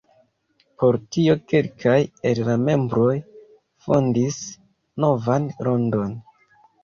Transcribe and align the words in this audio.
Por 0.83 0.95
tio 1.15 1.33
kelkaj 1.51 1.97
el 2.29 2.41
la 2.47 2.55
membroj 2.69 3.11
fondis 3.89 4.39
novan 5.05 5.47
rondon. 5.69 6.17